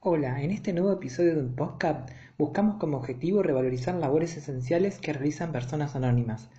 Hola, 0.00 0.42
en 0.42 0.50
este 0.50 0.74
nuevo 0.74 0.92
episodio 0.92 1.34
de 1.34 1.40
un 1.40 1.56
podcast 1.56 2.10
buscamos 2.36 2.76
como 2.78 2.98
objetivo 2.98 3.42
revalorizar 3.42 3.94
labores 3.94 4.36
esenciales 4.36 4.98
que 4.98 5.14
realizan 5.14 5.52
personas 5.52 5.96
anónimas, 5.96 6.50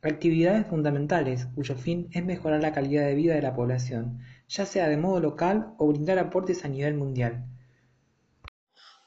actividades 0.00 0.66
fundamentales 0.68 1.46
cuyo 1.56 1.74
fin 1.74 2.08
es 2.12 2.24
mejorar 2.24 2.62
la 2.62 2.72
calidad 2.72 3.04
de 3.04 3.16
vida 3.16 3.34
de 3.34 3.42
la 3.42 3.56
población, 3.56 4.20
ya 4.48 4.64
sea 4.64 4.88
de 4.88 4.96
modo 4.96 5.18
local 5.18 5.74
o 5.76 5.88
brindar 5.88 6.20
aportes 6.20 6.64
a 6.64 6.68
nivel 6.68 6.94
mundial. 6.94 7.44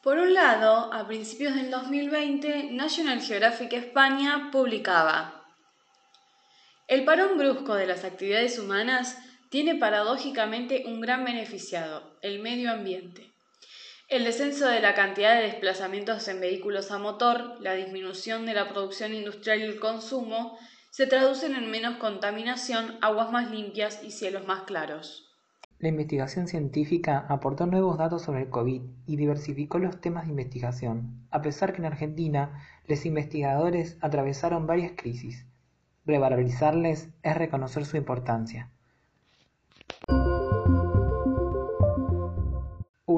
Por 0.03 0.17
un 0.17 0.33
lado, 0.33 0.93
a 0.93 1.07
principios 1.07 1.55
del 1.55 1.71
2020, 1.71 2.71
National 2.73 3.21
Geographic 3.21 3.71
España 3.71 4.49
publicaba 4.51 5.45
El 6.89 7.05
parón 7.05 7.37
brusco 7.37 7.75
de 7.75 7.87
las 7.87 8.03
actividades 8.03 8.59
humanas 8.59 9.17
tiene 9.49 9.75
paradójicamente 9.75 10.83
un 10.87 11.01
gran 11.01 11.23
beneficiado, 11.23 12.17
el 12.21 12.39
medio 12.39 12.71
ambiente. 12.71 13.31
El 14.09 14.23
descenso 14.23 14.67
de 14.67 14.79
la 14.79 14.93
cantidad 14.93 15.35
de 15.35 15.43
desplazamientos 15.43 16.27
en 16.27 16.39
vehículos 16.39 16.91
a 16.91 16.97
motor, 16.97 17.55
la 17.59 17.73
disminución 17.73 18.45
de 18.45 18.53
la 18.53 18.69
producción 18.69 19.13
industrial 19.13 19.59
y 19.59 19.63
el 19.63 19.79
consumo, 19.79 20.57
se 20.91 21.07
traducen 21.07 21.55
en 21.55 21.69
menos 21.69 21.97
contaminación, 21.97 22.97
aguas 23.01 23.31
más 23.31 23.51
limpias 23.51 24.01
y 24.03 24.11
cielos 24.11 24.47
más 24.47 24.63
claros. 24.63 25.27
La 25.79 25.89
investigación 25.89 26.47
científica 26.47 27.25
aportó 27.29 27.67
nuevos 27.67 27.97
datos 27.97 28.23
sobre 28.23 28.41
el 28.41 28.49
COVID 28.49 28.81
y 29.05 29.15
diversificó 29.15 29.77
los 29.77 30.01
temas 30.01 30.25
de 30.25 30.31
investigación, 30.31 31.27
a 31.29 31.41
pesar 31.41 31.71
que 31.71 31.79
en 31.79 31.85
Argentina 31.85 32.63
los 32.87 33.05
investigadores 33.05 33.97
atravesaron 34.01 34.65
varias 34.65 34.93
crisis. 34.95 35.45
Revalorizarles 36.05 37.09
es 37.21 37.37
reconocer 37.37 37.85
su 37.85 37.97
importancia. 37.97 38.71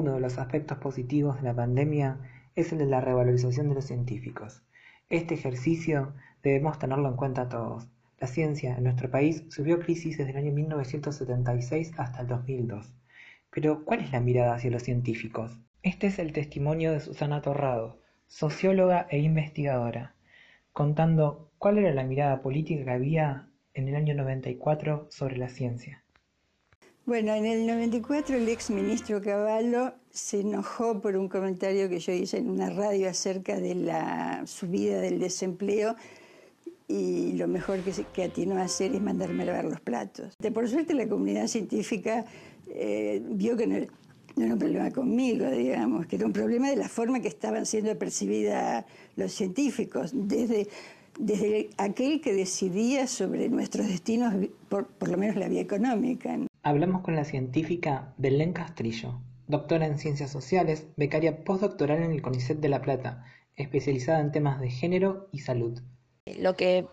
Uno 0.00 0.14
de 0.14 0.20
los 0.20 0.38
aspectos 0.38 0.78
positivos 0.78 1.36
de 1.36 1.42
la 1.42 1.54
pandemia 1.54 2.20
es 2.56 2.72
el 2.72 2.78
de 2.78 2.86
la 2.86 3.02
revalorización 3.02 3.68
de 3.68 3.74
los 3.74 3.84
científicos. 3.84 4.62
Este 5.10 5.34
ejercicio 5.34 6.14
debemos 6.42 6.78
tenerlo 6.78 7.06
en 7.06 7.16
cuenta 7.16 7.50
todos. 7.50 7.86
La 8.18 8.26
ciencia 8.26 8.78
en 8.78 8.84
nuestro 8.84 9.10
país 9.10 9.44
sufrió 9.50 9.78
crisis 9.78 10.16
desde 10.16 10.30
el 10.30 10.38
año 10.38 10.52
1976 10.52 11.92
hasta 11.98 12.22
el 12.22 12.28
2002. 12.28 12.94
Pero, 13.50 13.84
¿cuál 13.84 14.00
es 14.00 14.10
la 14.10 14.20
mirada 14.20 14.54
hacia 14.54 14.70
los 14.70 14.84
científicos? 14.84 15.60
Este 15.82 16.06
es 16.06 16.18
el 16.18 16.32
testimonio 16.32 16.92
de 16.92 17.00
Susana 17.00 17.42
Torrado, 17.42 17.98
socióloga 18.26 19.06
e 19.10 19.18
investigadora, 19.18 20.14
contando 20.72 21.50
cuál 21.58 21.76
era 21.76 21.92
la 21.92 22.04
mirada 22.04 22.40
política 22.40 22.84
que 22.84 22.90
había 22.90 23.50
en 23.74 23.86
el 23.86 23.96
año 23.96 24.14
94 24.14 25.08
sobre 25.10 25.36
la 25.36 25.50
ciencia. 25.50 26.02
Bueno, 27.10 27.34
en 27.34 27.44
el 27.44 27.66
94 27.66 28.36
el 28.36 28.48
ex 28.48 28.70
ministro 28.70 29.20
Cavallo 29.20 29.94
se 30.12 30.42
enojó 30.42 31.00
por 31.00 31.16
un 31.16 31.28
comentario 31.28 31.88
que 31.88 31.98
yo 31.98 32.12
hice 32.12 32.38
en 32.38 32.48
una 32.48 32.70
radio 32.70 33.08
acerca 33.08 33.58
de 33.58 33.74
la 33.74 34.46
subida 34.46 35.00
del 35.00 35.18
desempleo 35.18 35.96
y 36.86 37.32
lo 37.32 37.48
mejor 37.48 37.80
que, 37.80 37.90
que 38.12 38.22
atinó 38.22 38.58
a 38.58 38.62
hacer 38.62 38.94
es 38.94 39.02
mandarme 39.02 39.42
a 39.42 39.46
lavar 39.46 39.64
los 39.64 39.80
platos. 39.80 40.36
De 40.38 40.52
por 40.52 40.68
suerte 40.68 40.94
la 40.94 41.08
comunidad 41.08 41.48
científica 41.48 42.26
eh, 42.68 43.20
vio 43.28 43.56
que 43.56 43.66
no, 43.66 43.74
era 43.74 44.52
un 44.52 44.58
problema 44.60 44.92
conmigo, 44.92 45.50
digamos, 45.50 46.06
que 46.06 46.14
era 46.14 46.26
un 46.26 46.32
problema 46.32 46.70
de 46.70 46.76
la 46.76 46.88
forma 46.88 47.18
que 47.18 47.26
estaban 47.26 47.66
siendo 47.66 47.98
percibidos 47.98 48.84
los 49.16 49.32
científicos, 49.32 50.12
desde, 50.14 50.68
desde 51.18 51.70
aquel 51.76 52.20
que 52.20 52.32
decidía 52.34 53.08
sobre 53.08 53.48
nuestros 53.48 53.88
destinos, 53.88 54.32
por, 54.68 54.86
por 54.86 55.08
lo 55.08 55.18
menos 55.18 55.34
la 55.34 55.48
vía 55.48 55.60
económica. 55.60 56.38
Hablamos 56.62 57.02
con 57.02 57.16
la 57.16 57.24
científica 57.24 58.12
Belén 58.18 58.52
Castrillo, 58.52 59.20
doctora 59.48 59.86
en 59.86 59.98
Ciencias 59.98 60.30
Sociales, 60.30 60.86
becaria 60.96 61.44
postdoctoral 61.44 62.02
en 62.02 62.12
el 62.12 62.22
CONICET 62.22 62.58
de 62.58 62.68
La 62.68 62.82
Plata, 62.82 63.24
especializada 63.56 64.20
en 64.20 64.32
temas 64.32 64.60
de 64.60 64.70
género 64.70 65.28
y 65.32 65.40
salud 65.40 65.80
lo 66.38 66.56
que 66.56 66.86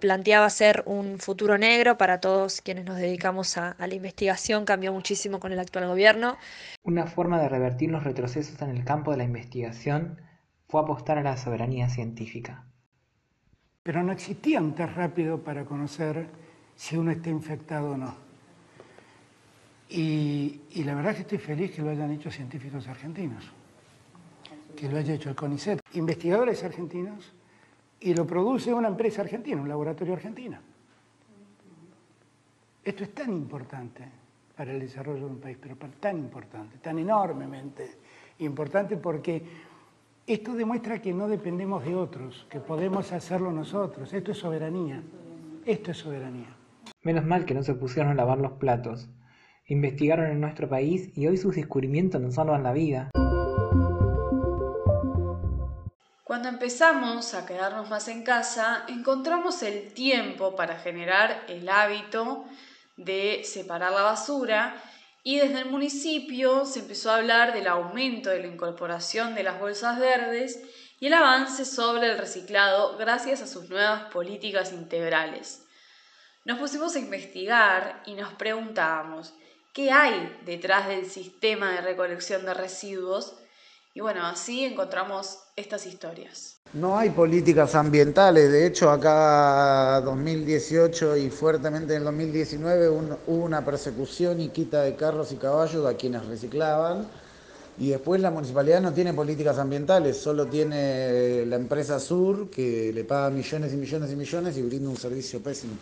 planteaba 0.00 0.48
ser 0.50 0.82
un 0.86 1.18
futuro 1.18 1.56
negro 1.56 1.96
para 1.96 2.20
todos 2.20 2.60
quienes 2.60 2.84
nos 2.84 2.96
dedicamos 2.96 3.56
a, 3.56 3.76
la 3.78 3.94
investigación 3.94 4.64
cambió 4.64 4.92
muchísimo 4.92 5.40
con 5.40 5.52
el 5.52 5.58
actual 5.58 5.86
gobierno. 5.86 6.36
Una 6.82 7.06
forma 7.06 7.40
de 7.40 7.48
revertir 7.48 7.90
los 7.90 8.04
retrocesos 8.04 8.60
en 8.60 8.70
el 8.70 8.84
campo 8.84 9.10
de 9.10 9.16
la 9.18 9.24
investigación 9.24 10.20
fue 10.68 10.80
apostar 10.80 11.18
a 11.18 11.22
la 11.22 11.36
soberanía 11.36 11.88
científica. 11.88 12.66
Pero 13.82 14.02
no 14.02 14.12
existía 14.12 14.60
un 14.60 14.74
test 14.74 14.94
rápido 14.94 15.44
para 15.44 15.64
conocer 15.64 16.28
si 16.74 16.96
uno 16.96 17.12
está 17.12 17.30
infectado 17.30 17.92
o 17.92 17.96
no. 17.96 18.25
Y, 19.88 20.60
la 20.84 20.94
verdad 20.94 21.14
que 21.14 21.22
estoy 21.22 21.38
feliz 21.38 21.70
que 21.74 21.82
lo 21.82 21.90
hayan 21.90 22.10
hecho 22.10 22.30
científicos 22.30 22.86
argentinos, 22.88 23.44
que 24.74 24.88
lo 24.88 24.98
haya 24.98 25.14
hecho 25.14 25.30
el 25.30 25.36
CONICET. 25.36 25.80
Investigadores 25.94 26.62
argentinos 26.64 27.32
y 28.00 28.14
lo 28.14 28.26
produce 28.26 28.74
una 28.74 28.88
empresa 28.88 29.22
argentina, 29.22 29.60
un 29.60 29.68
laboratorio 29.68 30.14
argentino. 30.14 30.58
Esto 32.84 33.04
es 33.04 33.14
tan 33.14 33.32
importante 33.32 34.04
para 34.56 34.72
el 34.72 34.80
desarrollo 34.80 35.26
de 35.26 35.32
un 35.32 35.40
país, 35.40 35.58
pero 35.60 35.76
tan 36.00 36.18
importante, 36.18 36.78
tan 36.78 36.98
enormemente 36.98 37.98
importante 38.38 38.96
porque 38.96 39.42
esto 40.26 40.54
demuestra 40.54 41.00
que 41.00 41.12
no 41.12 41.28
dependemos 41.28 41.84
de 41.84 41.94
otros, 41.94 42.46
que 42.50 42.60
podemos 42.60 43.12
hacerlo 43.12 43.52
nosotros. 43.52 44.12
Esto 44.12 44.32
es 44.32 44.38
soberanía. 44.38 45.02
Esto 45.64 45.90
es 45.92 45.98
soberanía. 45.98 46.48
Menos 47.02 47.24
mal 47.24 47.44
que 47.44 47.54
no 47.54 47.62
se 47.62 47.74
pusieron 47.74 48.12
a 48.12 48.14
lavar 48.14 48.38
los 48.38 48.52
platos. 48.52 49.08
Investigaron 49.68 50.30
en 50.30 50.40
nuestro 50.40 50.68
país 50.68 51.10
y 51.16 51.26
hoy 51.26 51.36
sus 51.36 51.56
descubrimientos 51.56 52.20
nos 52.20 52.36
salvan 52.36 52.62
la 52.62 52.72
vida. 52.72 53.10
Cuando 56.22 56.48
empezamos 56.48 57.34
a 57.34 57.46
quedarnos 57.46 57.90
más 57.90 58.06
en 58.06 58.22
casa, 58.22 58.84
encontramos 58.88 59.62
el 59.64 59.92
tiempo 59.92 60.54
para 60.54 60.78
generar 60.78 61.44
el 61.48 61.68
hábito 61.68 62.44
de 62.96 63.42
separar 63.44 63.92
la 63.92 64.02
basura 64.02 64.80
y 65.24 65.38
desde 65.38 65.60
el 65.60 65.70
municipio 65.70 66.64
se 66.64 66.80
empezó 66.80 67.10
a 67.10 67.16
hablar 67.16 67.52
del 67.52 67.66
aumento 67.66 68.30
de 68.30 68.40
la 68.40 68.46
incorporación 68.46 69.34
de 69.34 69.42
las 69.42 69.58
bolsas 69.58 69.98
verdes 69.98 70.62
y 71.00 71.06
el 71.06 71.14
avance 71.14 71.64
sobre 71.64 72.12
el 72.12 72.18
reciclado 72.18 72.96
gracias 72.98 73.42
a 73.42 73.48
sus 73.48 73.68
nuevas 73.68 74.12
políticas 74.12 74.72
integrales. 74.72 75.66
Nos 76.44 76.60
pusimos 76.60 76.94
a 76.94 77.00
investigar 77.00 78.04
y 78.06 78.14
nos 78.14 78.32
preguntábamos, 78.34 79.34
¿qué 79.76 79.90
hay 79.90 80.34
detrás 80.46 80.88
del 80.88 81.04
sistema 81.04 81.70
de 81.72 81.82
recolección 81.82 82.46
de 82.46 82.54
residuos? 82.54 83.34
Y 83.92 84.00
bueno, 84.00 84.24
así 84.24 84.64
encontramos 84.64 85.38
estas 85.54 85.84
historias. 85.84 86.56
No 86.72 86.96
hay 86.96 87.10
políticas 87.10 87.74
ambientales, 87.74 88.50
de 88.50 88.66
hecho 88.66 88.90
acá 88.90 90.00
2018 90.02 91.18
y 91.18 91.28
fuertemente 91.28 91.92
en 91.92 91.98
el 91.98 92.04
2019 92.04 92.88
hubo 92.88 93.44
una 93.44 93.62
persecución 93.66 94.40
y 94.40 94.48
quita 94.48 94.80
de 94.80 94.96
carros 94.96 95.30
y 95.32 95.36
caballos 95.36 95.84
a 95.84 95.94
quienes 95.94 96.24
reciclaban. 96.24 97.06
Y 97.78 97.90
después 97.90 98.22
la 98.22 98.30
municipalidad 98.30 98.80
no 98.80 98.94
tiene 98.94 99.12
políticas 99.12 99.58
ambientales, 99.58 100.16
solo 100.16 100.46
tiene 100.46 101.44
la 101.44 101.56
empresa 101.56 102.00
Sur 102.00 102.48
que 102.48 102.92
le 102.94 103.04
paga 103.04 103.28
millones 103.28 103.74
y 103.74 103.76
millones 103.76 104.10
y 104.10 104.16
millones 104.16 104.56
y 104.56 104.62
brinda 104.62 104.88
un 104.88 104.96
servicio 104.96 105.42
pésimo. 105.42 105.74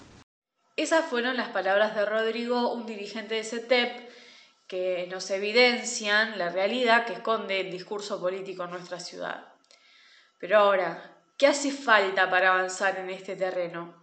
Esas 0.76 1.04
fueron 1.04 1.36
las 1.36 1.50
palabras 1.50 1.94
de 1.94 2.04
Rodrigo, 2.04 2.72
un 2.72 2.84
dirigente 2.84 3.36
de 3.36 3.44
CETEP, 3.44 4.08
que 4.66 5.06
nos 5.10 5.30
evidencian 5.30 6.36
la 6.38 6.48
realidad 6.48 7.06
que 7.06 7.12
esconde 7.12 7.60
el 7.60 7.70
discurso 7.70 8.20
político 8.20 8.64
en 8.64 8.70
nuestra 8.70 8.98
ciudad. 8.98 9.52
Pero 10.40 10.58
ahora, 10.58 11.16
¿qué 11.38 11.46
hace 11.46 11.70
falta 11.70 12.28
para 12.28 12.52
avanzar 12.52 12.98
en 12.98 13.10
este 13.10 13.36
terreno? 13.36 13.94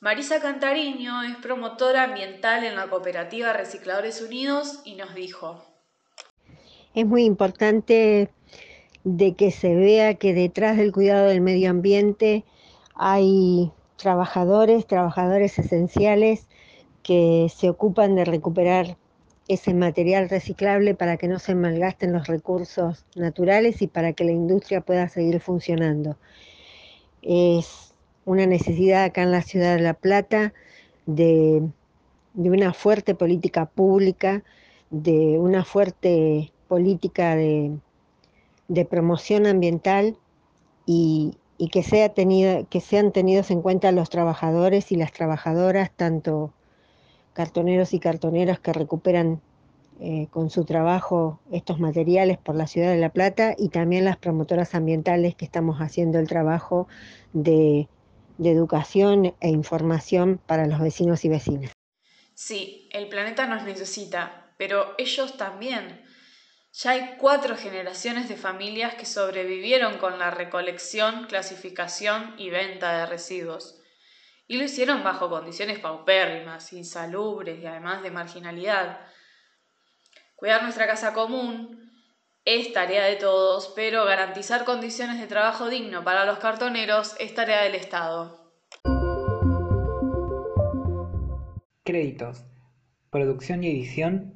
Marisa 0.00 0.40
Cantariño 0.40 1.22
es 1.22 1.36
promotora 1.36 2.04
ambiental 2.04 2.64
en 2.64 2.76
la 2.76 2.88
cooperativa 2.88 3.52
Recicladores 3.52 4.22
Unidos 4.22 4.80
y 4.84 4.94
nos 4.94 5.14
dijo. 5.14 5.64
Es 6.94 7.04
muy 7.04 7.24
importante 7.24 8.30
de 9.04 9.34
que 9.34 9.50
se 9.50 9.74
vea 9.74 10.14
que 10.14 10.32
detrás 10.32 10.76
del 10.76 10.92
cuidado 10.92 11.28
del 11.28 11.40
medio 11.40 11.70
ambiente 11.70 12.44
hay 12.94 13.72
trabajadores, 13.96 14.86
trabajadores 14.86 15.58
esenciales 15.58 16.46
que 17.02 17.48
se 17.54 17.70
ocupan 17.70 18.14
de 18.14 18.24
recuperar 18.24 18.96
ese 19.48 19.74
material 19.74 20.28
reciclable 20.28 20.94
para 20.94 21.16
que 21.16 21.28
no 21.28 21.38
se 21.38 21.54
malgasten 21.54 22.12
los 22.12 22.26
recursos 22.26 23.06
naturales 23.14 23.80
y 23.80 23.86
para 23.86 24.12
que 24.12 24.24
la 24.24 24.32
industria 24.32 24.80
pueda 24.80 25.08
seguir 25.08 25.40
funcionando. 25.40 26.16
Es 27.22 27.94
una 28.24 28.46
necesidad 28.46 29.04
acá 29.04 29.22
en 29.22 29.30
la 29.30 29.42
ciudad 29.42 29.76
de 29.76 29.82
La 29.82 29.94
Plata 29.94 30.52
de, 31.06 31.62
una 32.34 32.72
fuerte 32.74 33.14
política 33.14 33.66
pública, 33.66 34.42
de 34.90 35.38
una 35.38 35.64
fuerte 35.64 36.52
política 36.68 37.36
de, 37.36 37.78
promoción 38.90 39.46
ambiental 39.46 40.16
y, 40.84 41.38
sea 41.82 42.12
que 42.14 42.80
sean 42.80 43.12
tenidos 43.12 43.50
en 43.50 43.62
cuenta 43.62 43.92
los 43.92 44.10
trabajadores 44.10 44.92
y 44.92 44.96
las 44.96 45.12
trabajadoras, 45.12 45.90
tanto 45.90 46.52
cartoneros 47.32 47.92
y 47.94 48.00
cartoneras 48.00 48.60
que 48.60 48.72
recuperan 48.72 49.40
eh, 50.00 50.26
con 50.30 50.50
su 50.50 50.64
trabajo 50.64 51.40
estos 51.50 51.80
materiales 51.80 52.38
por 52.38 52.54
la 52.54 52.66
ciudad 52.66 52.90
de 52.90 52.98
La 52.98 53.10
Plata 53.10 53.54
y 53.56 53.70
también 53.70 54.04
las 54.04 54.16
promotoras 54.16 54.74
ambientales 54.74 55.34
que 55.34 55.44
estamos 55.44 55.78
haciendo 55.78 56.18
el 56.18 56.28
trabajo 56.28 56.88
de 57.32 57.88
educación 58.38 59.34
e 59.40 59.48
información 59.48 60.40
para 60.46 60.66
los 60.66 60.80
vecinos 60.80 61.24
y 61.24 61.28
vecinas. 61.28 61.72
Sí, 62.34 62.88
el 62.92 63.08
planeta 63.08 63.46
nos 63.46 63.64
necesita, 63.64 64.52
pero 64.58 64.94
ellos 64.98 65.38
también. 65.38 66.02
Ya 66.78 66.90
hay 66.90 67.14
cuatro 67.16 67.56
generaciones 67.56 68.28
de 68.28 68.36
familias 68.36 68.96
que 68.96 69.06
sobrevivieron 69.06 69.96
con 69.96 70.18
la 70.18 70.30
recolección, 70.30 71.24
clasificación 71.24 72.34
y 72.36 72.50
venta 72.50 72.98
de 72.98 73.06
residuos. 73.06 73.80
Y 74.46 74.58
lo 74.58 74.64
hicieron 74.64 75.02
bajo 75.02 75.30
condiciones 75.30 75.78
paupérrimas, 75.78 76.74
insalubres 76.74 77.58
y 77.62 77.64
además 77.64 78.02
de 78.02 78.10
marginalidad. 78.10 79.00
Cuidar 80.34 80.64
nuestra 80.64 80.86
casa 80.86 81.14
común 81.14 81.90
es 82.44 82.74
tarea 82.74 83.04
de 83.04 83.16
todos, 83.16 83.72
pero 83.74 84.04
garantizar 84.04 84.66
condiciones 84.66 85.18
de 85.18 85.28
trabajo 85.28 85.70
digno 85.70 86.04
para 86.04 86.26
los 86.26 86.40
cartoneros 86.40 87.16
es 87.18 87.34
tarea 87.34 87.62
del 87.62 87.74
Estado. 87.74 88.52
Créditos. 91.84 92.44
Producción 93.08 93.64
y 93.64 93.70
edición. 93.70 94.34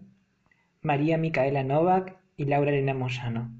María 0.80 1.18
Micaela 1.18 1.64
Novak 1.64 2.19
y 2.40 2.46
Laura 2.46 2.70
Elena 2.70 2.94
Moyano. 2.94 3.52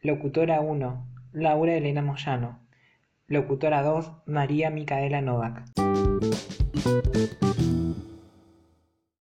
Locutora 0.00 0.62
1. 0.62 1.06
Laura 1.34 1.74
Elena 1.74 2.00
Moyano. 2.00 2.58
Locutora 3.26 3.82
2. 3.82 4.22
María 4.24 4.70
Micaela 4.70 5.20
Novak. 5.20 5.64